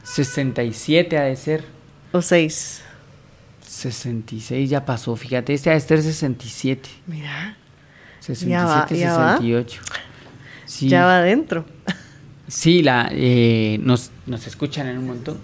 [0.04, 1.64] 67 ha de ser.
[2.12, 2.82] O seis.
[3.68, 6.88] 66 ya pasó, fíjate, este ha de ser 67.
[7.06, 7.56] Mira,
[8.20, 9.32] 67, Ya va, ya va.
[9.36, 9.80] 68.
[10.64, 11.64] Sí, ya va adentro.
[12.46, 15.38] sí la, eh, nos, nos escuchan en un montón.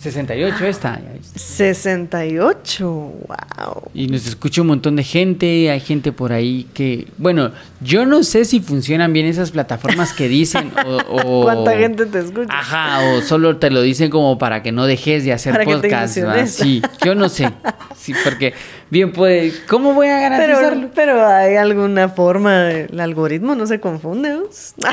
[0.00, 0.98] 68 esta.
[0.98, 1.38] ya viste.
[1.38, 3.82] 68, wow.
[3.92, 8.22] Y nos escucha un montón de gente, hay gente por ahí que, bueno, yo no
[8.22, 10.96] sé si funcionan bien esas plataformas que dicen o...
[11.40, 12.48] o- ¿Cuánta gente te escucha?
[12.50, 15.76] Ajá, o solo te lo dicen como para que no dejes de hacer Para que
[15.76, 16.18] te podcast.
[16.48, 17.50] Sí, yo no sé.
[18.00, 18.54] Sí, porque
[18.88, 19.52] bien puede...
[19.68, 20.88] ¿Cómo voy a garantizarlo?
[20.94, 24.30] Pero, pero hay alguna forma, el algoritmo no se confunde.
[24.30, 24.44] ¿no?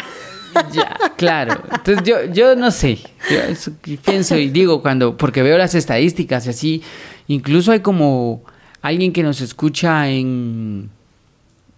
[0.74, 1.62] Ya, claro.
[1.72, 2.99] Entonces yo, yo no sé.
[3.30, 6.84] Yo pienso y digo cuando, porque veo las estadísticas y así,
[7.28, 8.43] incluso hay como
[8.82, 10.89] alguien que nos escucha en,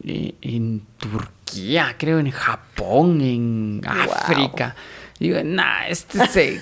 [0.04, 4.76] eh, en Turquía, creo, en Japón, en África.
[5.20, 6.62] Digo, nah, este se...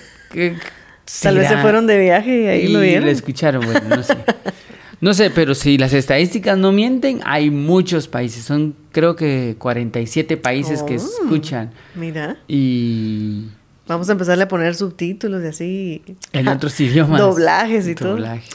[1.22, 1.62] Tal vez se será".
[1.62, 3.08] fueron de viaje y ahí y lo vieron.
[3.08, 4.16] escucharon, bueno, no sé.
[5.00, 8.44] No sé, pero si las estadísticas no mienten, hay muchos países.
[8.44, 10.96] Son creo que 47 países que Oh.
[10.96, 11.70] escuchan.
[11.94, 13.44] Mira, Y
[13.86, 16.02] vamos a empezarle a poner subtítulos y así.
[16.32, 17.20] en otros idiomas.
[17.20, 18.10] Doblajes y todo.
[18.16, 18.50] Doblajes.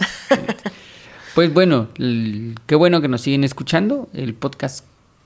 [1.35, 1.87] Pues bueno,
[2.67, 4.09] qué bueno que nos siguen escuchando.
[4.13, 4.85] El podcast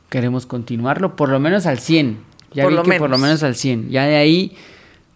[0.10, 2.20] queremos continuarlo, por lo menos al 100.
[2.54, 3.22] Ya Por vi lo que por lo menos.
[3.42, 3.90] menos al 100.
[3.90, 4.56] Ya de ahí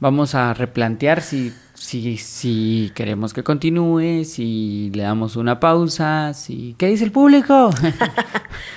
[0.02, 6.76] vamos a replantear si, si, si queremos que continúe, si le damos una pausa, si...
[6.78, 7.72] ¿Qué dice el público?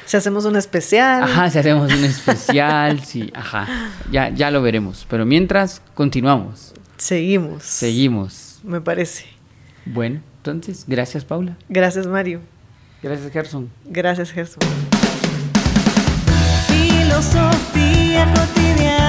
[0.07, 1.23] Si hacemos un especial.
[1.23, 3.67] Ajá, si hacemos un especial, sí, ajá.
[4.13, 5.07] Ya, ya lo veremos.
[5.09, 6.75] Pero mientras, continuamos.
[6.99, 7.63] Seguimos.
[7.63, 8.61] Seguimos.
[8.63, 9.25] Me parece.
[9.87, 11.57] Bueno, entonces, gracias Paula.
[11.71, 12.41] Gracias, Mario.
[13.03, 13.71] Gracias Gerson.
[13.87, 14.59] Gracias, Jesús.
[16.69, 19.04] Filosofía cotidiana.